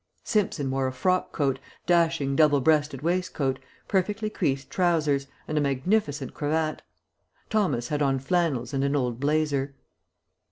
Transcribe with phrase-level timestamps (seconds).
[0.23, 6.33] Simpson wore a frock coat, dashing double breasted waistcoat, perfectly creased trousers, and a magnificent
[6.33, 6.81] cravat;
[7.51, 9.75] Thomas had on flannels and an old blazer.